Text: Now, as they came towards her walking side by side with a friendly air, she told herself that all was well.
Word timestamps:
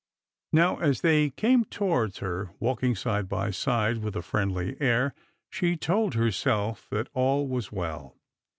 Now, 0.51 0.77
as 0.79 1.01
they 1.01 1.29
came 1.29 1.63
towards 1.63 2.17
her 2.17 2.49
walking 2.59 2.95
side 2.95 3.29
by 3.29 3.51
side 3.51 3.99
with 3.99 4.15
a 4.15 4.23
friendly 4.23 4.75
air, 4.81 5.13
she 5.51 5.77
told 5.77 6.15
herself 6.15 6.87
that 6.89 7.07
all 7.13 7.47
was 7.47 7.71
well. 7.71 8.17